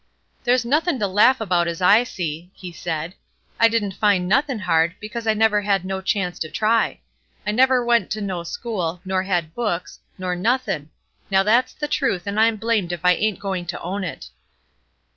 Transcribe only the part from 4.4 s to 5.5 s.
hard, because I